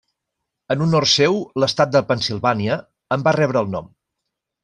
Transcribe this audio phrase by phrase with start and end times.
[0.75, 2.79] En honor seu, l'estat de Pennsilvània
[3.17, 3.93] en va rebre el nom.